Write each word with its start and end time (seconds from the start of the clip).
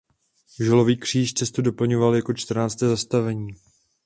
Žulový 0.59 0.97
kříž 0.97 1.33
cestu 1.33 1.61
doplňoval 1.61 2.15
jako 2.15 2.33
čtrnácté 2.33 2.87
zastavení. 2.87 3.55